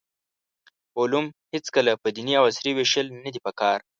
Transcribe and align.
علوم 0.99 1.25
هېڅکله 1.53 1.91
په 2.01 2.07
دیني 2.15 2.33
او 2.39 2.43
عصري 2.51 2.71
ویشل 2.75 3.05
ندي 3.25 3.39
پکار. 3.45 3.79